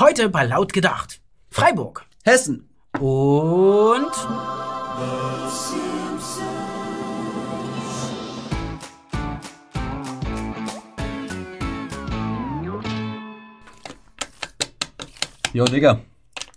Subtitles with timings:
[0.00, 1.20] Heute bei Laut gedacht.
[1.50, 2.06] Freiburg.
[2.24, 2.68] Hessen.
[3.00, 4.12] Und.
[15.52, 15.98] Jo, Digga.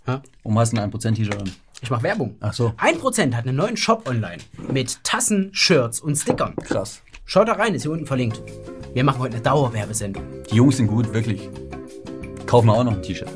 [0.06, 0.18] Hä?
[0.44, 1.50] Warum hast du ein 1% T-Shirt an?
[1.80, 2.36] Ich mach Werbung.
[2.38, 2.68] Ach so.
[2.78, 4.38] 1% hat einen neuen Shop online.
[4.70, 6.54] Mit Tassen, Shirts und Stickern.
[6.62, 7.02] Krass.
[7.24, 8.40] Schaut da rein, ist hier unten verlinkt.
[8.94, 10.22] Wir machen heute eine Dauerwerbesendung.
[10.48, 11.50] Die Jungs sind gut, wirklich.
[12.52, 13.30] Kaufen wir auch noch ein T-Shirt.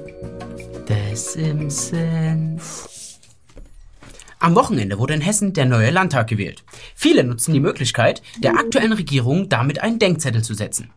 [0.89, 3.19] The Simpsons.
[4.41, 6.65] Am Wochenende wurde in Hessen der neue Landtag gewählt.
[6.95, 10.91] Viele nutzen die Möglichkeit, der aktuellen Regierung damit einen Denkzettel zu setzen.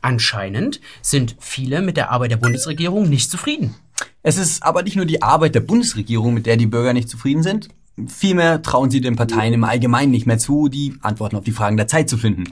[0.00, 3.74] Anscheinend sind viele mit der Arbeit der Bundesregierung nicht zufrieden.
[4.22, 7.42] Es ist aber nicht nur die Arbeit der Bundesregierung, mit der die Bürger nicht zufrieden
[7.42, 7.68] sind.
[8.08, 11.76] Vielmehr trauen sie den Parteien im Allgemeinen nicht mehr zu, die Antworten auf die Fragen
[11.76, 12.44] der Zeit zu finden.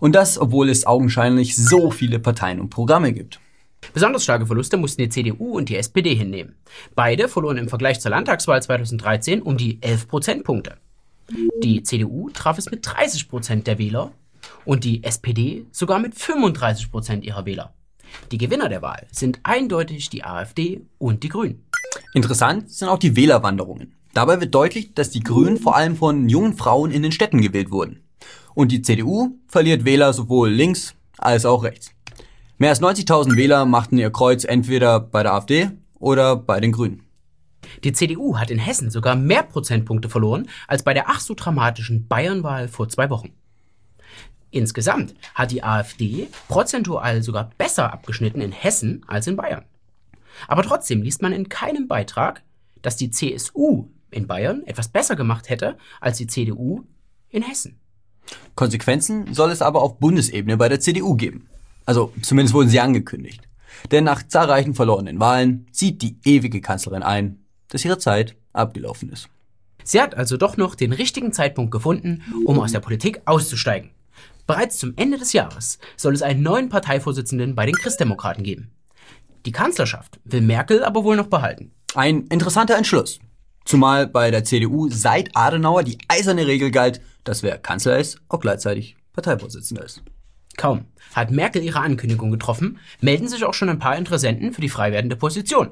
[0.00, 3.40] Und das, obwohl es augenscheinlich so viele Parteien und Programme gibt.
[3.96, 6.54] Besonders starke Verluste mussten die CDU und die SPD hinnehmen.
[6.94, 10.76] Beide verloren im Vergleich zur Landtagswahl 2013 um die 11 Prozentpunkte.
[11.62, 14.12] Die CDU traf es mit 30 Prozent der Wähler
[14.66, 17.72] und die SPD sogar mit 35 Prozent ihrer Wähler.
[18.32, 21.64] Die Gewinner der Wahl sind eindeutig die AfD und die Grünen.
[22.12, 23.94] Interessant sind auch die Wählerwanderungen.
[24.12, 27.70] Dabei wird deutlich, dass die Grünen vor allem von jungen Frauen in den Städten gewählt
[27.70, 28.02] wurden.
[28.52, 31.95] Und die CDU verliert Wähler sowohl links als auch rechts.
[32.58, 37.02] Mehr als 90.000 Wähler machten ihr Kreuz entweder bei der AfD oder bei den Grünen.
[37.84, 42.08] Die CDU hat in Hessen sogar mehr Prozentpunkte verloren als bei der ach so dramatischen
[42.08, 43.34] Bayernwahl vor zwei Wochen.
[44.50, 49.66] Insgesamt hat die AfD prozentual sogar besser abgeschnitten in Hessen als in Bayern.
[50.48, 52.42] Aber trotzdem liest man in keinem Beitrag,
[52.80, 56.84] dass die CSU in Bayern etwas besser gemacht hätte als die CDU
[57.28, 57.78] in Hessen.
[58.54, 61.50] Konsequenzen soll es aber auf Bundesebene bei der CDU geben.
[61.86, 63.48] Also zumindest wurden sie angekündigt.
[63.90, 69.28] Denn nach zahlreichen verlorenen Wahlen sieht die ewige Kanzlerin ein, dass ihre Zeit abgelaufen ist.
[69.84, 73.90] Sie hat also doch noch den richtigen Zeitpunkt gefunden, um aus der Politik auszusteigen.
[74.46, 78.72] Bereits zum Ende des Jahres soll es einen neuen Parteivorsitzenden bei den Christdemokraten geben.
[79.44, 81.72] Die Kanzlerschaft will Merkel aber wohl noch behalten.
[81.94, 83.20] Ein interessanter Entschluss.
[83.64, 88.40] Zumal bei der CDU seit Adenauer die eiserne Regel galt, dass wer Kanzler ist, auch
[88.40, 90.02] gleichzeitig Parteivorsitzender ist.
[90.56, 94.68] Kaum hat Merkel ihre Ankündigung getroffen, melden sich auch schon ein paar Interessenten für die
[94.68, 95.70] frei werdende Position.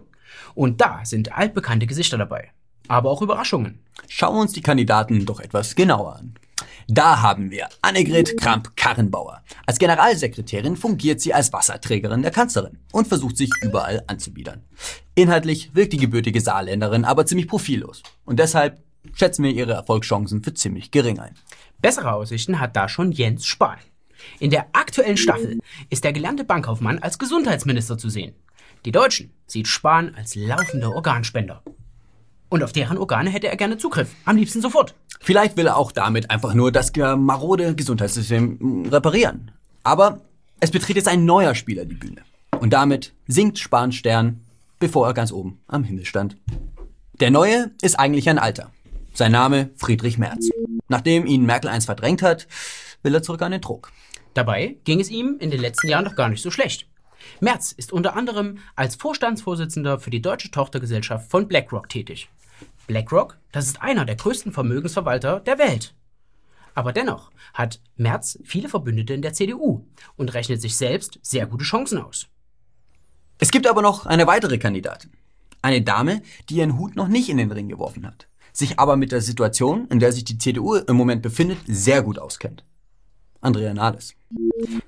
[0.54, 2.50] Und da sind altbekannte Gesichter dabei.
[2.88, 3.80] Aber auch Überraschungen.
[4.08, 6.34] Schauen wir uns die Kandidaten doch etwas genauer an.
[6.86, 9.42] Da haben wir Annegret Kramp-Karrenbauer.
[9.64, 14.64] Als Generalsekretärin fungiert sie als Wasserträgerin der Kanzlerin und versucht sich überall anzubiedern.
[15.14, 18.02] Inhaltlich wirkt die gebürtige Saarländerin aber ziemlich profillos.
[18.26, 18.82] Und deshalb
[19.14, 21.34] schätzen wir ihre Erfolgschancen für ziemlich gering ein.
[21.80, 23.78] Bessere Aussichten hat da schon Jens Spahn.
[24.40, 25.58] In der aktuellen Staffel
[25.90, 28.34] ist der gelernte Bankkaufmann als Gesundheitsminister zu sehen.
[28.84, 31.62] Die Deutschen sieht Spahn als laufender Organspender.
[32.50, 34.10] Und auf deren Organe hätte er gerne Zugriff.
[34.24, 34.94] Am liebsten sofort.
[35.20, 39.50] Vielleicht will er auch damit einfach nur das marode Gesundheitssystem mm, reparieren.
[39.82, 40.20] Aber
[40.60, 42.22] es betritt jetzt ein neuer Spieler die Bühne.
[42.60, 44.44] Und damit sinkt Spahn Stern,
[44.78, 46.36] bevor er ganz oben am Himmel stand.
[47.20, 48.70] Der Neue ist eigentlich ein Alter.
[49.14, 50.48] Sein Name Friedrich Merz.
[50.88, 52.46] Nachdem ihn Merkel einst verdrängt hat,
[53.02, 53.92] will er zurück an den Druck.
[54.34, 56.88] Dabei ging es ihm in den letzten Jahren doch gar nicht so schlecht.
[57.40, 62.28] Merz ist unter anderem als Vorstandsvorsitzender für die deutsche Tochtergesellschaft von BlackRock tätig.
[62.86, 65.94] BlackRock, das ist einer der größten Vermögensverwalter der Welt.
[66.74, 69.86] Aber dennoch hat Merz viele Verbündete in der CDU
[70.16, 72.26] und rechnet sich selbst sehr gute Chancen aus.
[73.38, 75.12] Es gibt aber noch eine weitere Kandidatin.
[75.62, 79.12] Eine Dame, die ihren Hut noch nicht in den Ring geworfen hat, sich aber mit
[79.12, 82.64] der Situation, in der sich die CDU im Moment befindet, sehr gut auskennt.
[83.44, 84.14] Andrea Nahles.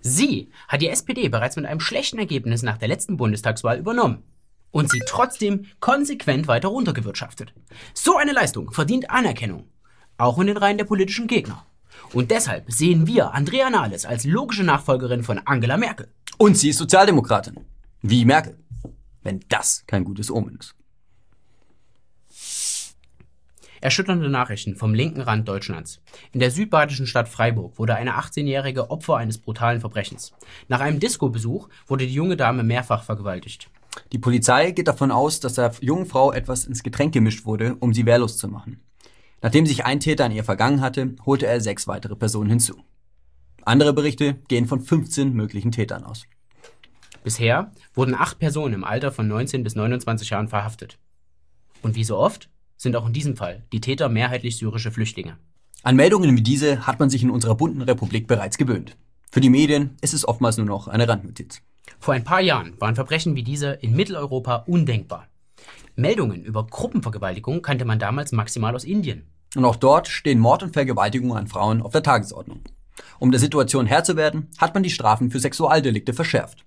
[0.01, 4.23] Sie hat die SPD bereits mit einem schlechten Ergebnis nach der letzten Bundestagswahl übernommen
[4.71, 7.55] und sie trotzdem konsequent weiter runtergewirtschaftet.
[7.95, 9.69] So eine Leistung verdient Anerkennung,
[10.19, 11.65] auch in den Reihen der politischen Gegner.
[12.13, 16.09] Und deshalb sehen wir Andrea Nahles als logische Nachfolgerin von Angela Merkel.
[16.39, 17.61] Und sie ist Sozialdemokratin.
[18.03, 18.59] Wie Merkel.
[19.23, 20.75] Wenn das kein gutes Omen ist.
[23.81, 26.01] Erschütternde Nachrichten vom linken Rand Deutschlands.
[26.33, 30.33] In der südbadischen Stadt Freiburg wurde eine 18-jährige Opfer eines brutalen Verbrechens.
[30.69, 33.71] Nach einem Disco-Besuch wurde die junge Dame mehrfach vergewaltigt.
[34.13, 37.95] Die Polizei geht davon aus, dass der jungen Frau etwas ins Getränk gemischt wurde, um
[37.95, 38.81] sie wehrlos zu machen.
[39.43, 42.83] Nachdem sich ein Täter an ihr vergangen hatte, holte er sechs weitere Personen hinzu.
[43.65, 46.25] Andere Berichte gehen von 15 möglichen Tätern aus.
[47.25, 50.99] Bisher wurden acht Personen im Alter von 19 bis 29 Jahren verhaftet.
[51.83, 55.39] Und wie so oft sind auch in diesem Fall die Täter mehrheitlich syrische Flüchtlinge.
[55.83, 58.97] An Meldungen wie diese hat man sich in unserer bunten Republik bereits gewöhnt.
[59.31, 61.63] Für die Medien ist es oftmals nur noch eine Randnotiz.
[62.01, 65.29] Vor ein paar Jahren waren Verbrechen wie diese in Mitteleuropa undenkbar.
[65.95, 69.27] Meldungen über Gruppenvergewaltigung kannte man damals maximal aus Indien.
[69.55, 72.61] Und auch dort stehen Mord und Vergewaltigung an Frauen auf der Tagesordnung.
[73.19, 76.65] Um der Situation Herr zu werden, hat man die Strafen für Sexualdelikte verschärft.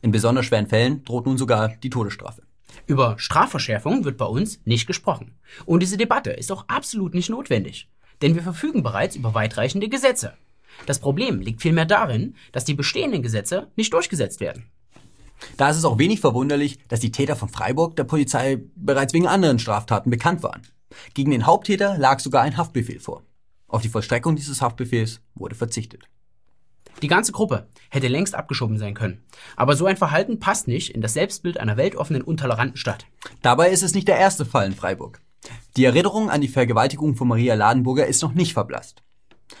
[0.00, 2.42] In besonders schweren Fällen droht nun sogar die Todesstrafe.
[2.86, 5.34] Über Strafverschärfung wird bei uns nicht gesprochen.
[5.66, 7.88] Und diese Debatte ist auch absolut nicht notwendig.
[8.22, 10.34] Denn wir verfügen bereits über weitreichende Gesetze.
[10.86, 14.64] Das Problem liegt vielmehr darin, dass die bestehenden Gesetze nicht durchgesetzt werden.
[15.56, 19.26] Da ist es auch wenig verwunderlich, dass die Täter von Freiburg der Polizei bereits wegen
[19.26, 20.62] anderen Straftaten bekannt waren.
[21.14, 23.22] Gegen den Haupttäter lag sogar ein Haftbefehl vor.
[23.68, 26.04] Auf die Vollstreckung dieses Haftbefehls wurde verzichtet.
[27.02, 29.22] Die ganze Gruppe hätte längst abgeschoben sein können.
[29.56, 33.06] Aber so ein Verhalten passt nicht in das Selbstbild einer weltoffenen und toleranten Stadt.
[33.42, 35.20] Dabei ist es nicht der erste Fall in Freiburg.
[35.76, 39.02] Die Erinnerung an die Vergewaltigung von Maria Ladenburger ist noch nicht verblasst.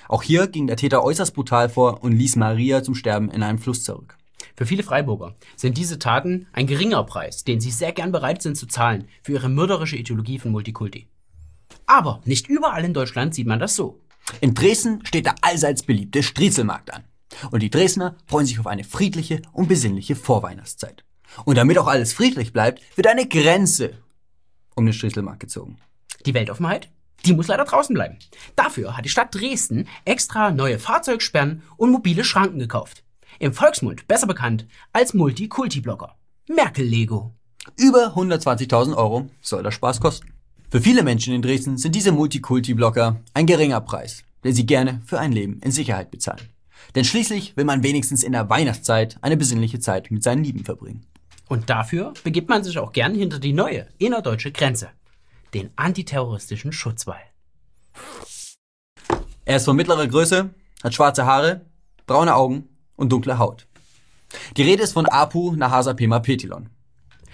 [0.08, 3.58] Auch hier ging der Täter äußerst brutal vor und ließ Maria zum Sterben in einem
[3.58, 4.16] Fluss zurück.
[4.56, 8.56] Für viele Freiburger sind diese Taten ein geringer Preis, den sie sehr gern bereit sind
[8.56, 11.08] zu zahlen für ihre mörderische Ideologie von Multikulti.
[11.86, 14.00] Aber nicht überall in Deutschland sieht man das so.
[14.40, 17.04] In Dresden steht der allseits beliebte Striezelmarkt an.
[17.50, 21.04] Und die Dresdner freuen sich auf eine friedliche und besinnliche Vorweihnachtszeit.
[21.44, 23.94] Und damit auch alles friedlich bleibt, wird eine Grenze
[24.74, 25.78] um den Striezelmarkt gezogen.
[26.26, 26.90] Die Weltoffenheit?
[27.26, 28.18] Die muss leider draußen bleiben.
[28.56, 33.04] Dafür hat die Stadt Dresden extra neue Fahrzeugsperren und mobile Schranken gekauft.
[33.38, 36.16] Im Volksmund besser bekannt als Multikulti-Blogger.
[36.48, 37.34] Merkel-Lego.
[37.76, 40.32] Über 120.000 Euro soll der Spaß kosten.
[40.70, 45.18] Für viele Menschen in Dresden sind diese Multikulti-Blocker ein geringer Preis, den sie gerne für
[45.18, 46.48] ein Leben in Sicherheit bezahlen.
[46.94, 51.06] Denn schließlich will man wenigstens in der Weihnachtszeit eine besinnliche Zeit mit seinen Lieben verbringen.
[51.48, 54.90] Und dafür begibt man sich auch gern hinter die neue innerdeutsche Grenze,
[55.52, 57.20] den antiterroristischen Schutzwall.
[59.44, 60.50] Er ist von mittlerer Größe,
[60.82, 61.66] hat schwarze Haare,
[62.06, 63.66] braune Augen und dunkle Haut.
[64.56, 66.68] Die Rede ist von Apu Nahasapema Petilon.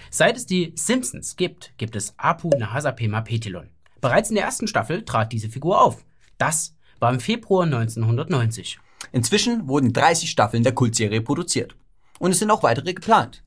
[0.09, 3.69] Seit es die Simpsons gibt, gibt es Apu Nahasapema Petilon.
[4.01, 6.03] Bereits in der ersten Staffel trat diese Figur auf.
[6.37, 8.79] Das war im Februar 1990.
[9.11, 11.75] Inzwischen wurden 30 Staffeln der Kultserie produziert.
[12.19, 13.43] Und es sind auch weitere geplant.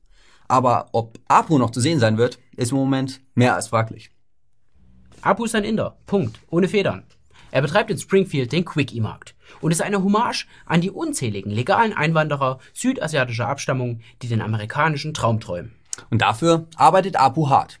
[0.47, 4.11] Aber ob Apu noch zu sehen sein wird, ist im Moment mehr als fraglich.
[5.21, 5.97] Apu ist ein Inder.
[6.05, 6.39] Punkt.
[6.49, 7.03] Ohne Federn.
[7.51, 12.59] Er betreibt in Springfield den Quickie-Markt und ist eine Hommage an die unzähligen legalen Einwanderer
[12.73, 15.73] südasiatischer Abstammung, die den amerikanischen Traum träumen.
[16.09, 17.79] Und dafür arbeitet Apu hart.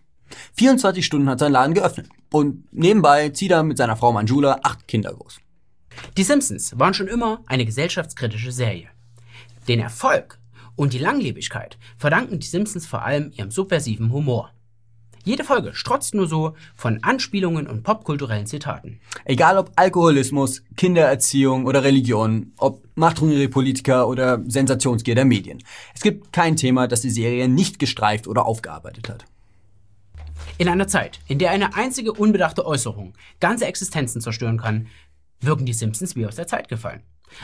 [0.55, 2.09] 24 Stunden hat sein Laden geöffnet.
[2.31, 5.39] Und nebenbei zieht er mit seiner Frau Manjula acht Kinder groß.
[6.17, 8.89] Die Simpsons waren schon immer eine gesellschaftskritische Serie.
[9.67, 10.39] Den Erfolg
[10.75, 14.51] und die Langlebigkeit verdanken die Simpsons vor allem ihrem subversiven Humor.
[15.23, 18.99] Jede Folge strotzt nur so von Anspielungen und popkulturellen Zitaten.
[19.23, 25.61] Egal ob Alkoholismus, Kindererziehung oder Religion, ob machthungrige Politiker oder Sensationsgier der Medien.
[25.93, 29.25] Es gibt kein Thema, das die Serie nicht gestreift oder aufgearbeitet hat.
[30.57, 34.87] In einer Zeit, in der eine einzige unbedachte Äußerung ganze Existenzen zerstören kann,
[35.41, 37.01] wirken die Simpsons wie aus der Zeit gefallen.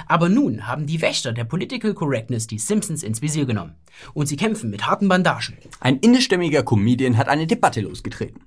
[0.07, 3.75] Aber nun haben die Wächter der Political Correctness die Simpsons ins Visier genommen.
[4.13, 5.57] Und sie kämpfen mit harten Bandagen.
[5.79, 8.41] Ein indischstämmiger Comedian hat eine Debatte losgetreten.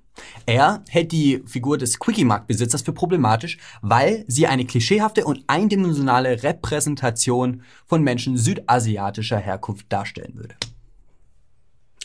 [0.47, 7.62] Er hält die Figur des Quickie-Markt-Besitzers für problematisch, weil sie eine klischeehafte und eindimensionale Repräsentation
[7.87, 10.56] von Menschen südasiatischer Herkunft darstellen würde.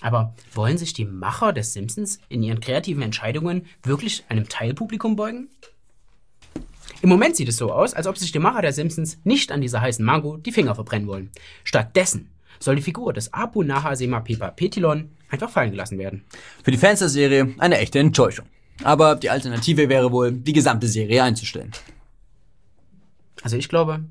[0.01, 5.49] Aber wollen sich die Macher des Simpsons in ihren kreativen Entscheidungen wirklich einem Teilpublikum beugen?
[7.05, 9.61] Im Moment sieht es so aus, als ob sich die Macher der Simpsons nicht an
[9.61, 11.29] dieser heißen Mango die Finger verbrennen wollen.
[11.63, 16.25] Stattdessen soll die Figur des Apu Nahasema Pepa Petilon einfach fallen gelassen werden.
[16.63, 18.47] Für die Fans der Serie eine echte Enttäuschung.
[18.83, 21.73] Aber die Alternative wäre wohl, die gesamte Serie einzustellen.
[23.43, 24.03] Also ich glaube,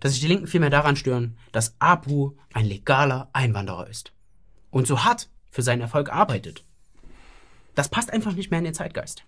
[0.00, 4.12] dass sich die Linken vielmehr daran stören, dass Apu ein legaler Einwanderer ist.
[4.70, 6.66] Und so hart für seinen Erfolg arbeitet.
[7.74, 9.24] Das passt einfach nicht mehr in den Zeitgeist.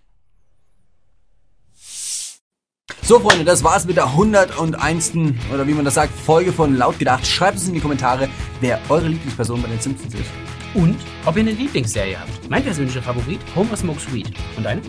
[3.07, 5.13] So, Freunde, das war's mit der 101.
[5.53, 7.23] oder wie man das sagt, Folge von Laut gedacht.
[7.27, 8.27] Schreibt es in die Kommentare,
[8.61, 10.31] wer eure Lieblingsperson bei den Simpsons ist.
[10.73, 12.49] Und ob ihr eine Lieblingsserie habt.
[12.49, 14.31] Mein persönlicher Favorit, Homer Smokes Weed.
[14.57, 14.81] Und deine?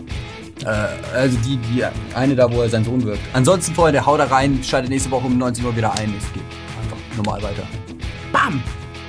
[0.65, 1.83] Äh, also die, die
[2.15, 3.21] eine da, wo er sein Sohn wirkt.
[3.33, 6.11] Ansonsten, Freunde, haut da rein, schaltet nächste Woche um 19 Uhr wieder ein.
[6.17, 6.41] Es geht
[6.81, 7.67] einfach normal weiter.
[8.31, 8.63] Bam!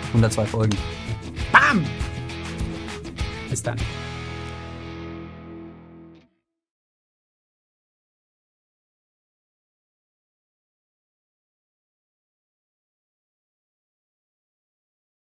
[0.09, 0.77] 102 Folgen.
[1.51, 1.83] Bam!
[3.49, 3.79] Bis dann.